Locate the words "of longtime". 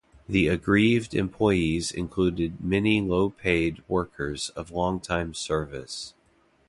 4.55-5.35